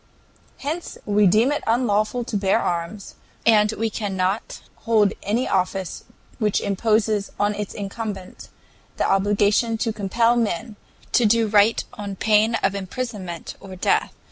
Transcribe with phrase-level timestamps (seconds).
[0.61, 3.13] "Hence we deem it unlawful to bear arms,
[3.45, 6.05] and we cannot hold any office
[6.39, 8.49] which imposes on its incumbent
[8.97, 10.75] the obligation to compel men
[11.11, 14.11] to do right on pain of imprisonment or death.